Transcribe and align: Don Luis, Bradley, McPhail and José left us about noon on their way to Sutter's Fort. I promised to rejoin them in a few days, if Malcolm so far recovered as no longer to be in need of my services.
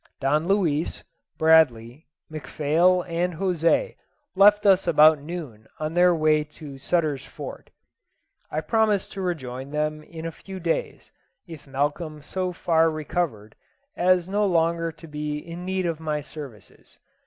Don 0.19 0.47
Luis, 0.47 1.03
Bradley, 1.37 2.07
McPhail 2.31 3.07
and 3.07 3.35
José 3.35 3.97
left 4.35 4.65
us 4.65 4.87
about 4.87 5.21
noon 5.21 5.67
on 5.79 5.93
their 5.93 6.15
way 6.15 6.43
to 6.43 6.79
Sutter's 6.79 7.23
Fort. 7.23 7.69
I 8.49 8.61
promised 8.61 9.11
to 9.11 9.21
rejoin 9.21 9.69
them 9.69 10.01
in 10.01 10.25
a 10.25 10.31
few 10.31 10.59
days, 10.59 11.11
if 11.45 11.67
Malcolm 11.67 12.23
so 12.23 12.51
far 12.51 12.89
recovered 12.89 13.55
as 13.95 14.27
no 14.27 14.43
longer 14.43 14.91
to 14.91 15.05
be 15.07 15.37
in 15.37 15.65
need 15.65 15.85
of 15.85 15.99
my 15.99 16.21
services. 16.21 16.97